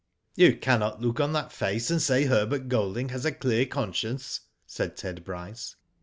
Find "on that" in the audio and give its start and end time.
1.19-1.51